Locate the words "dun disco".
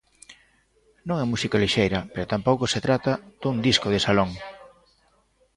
3.41-3.87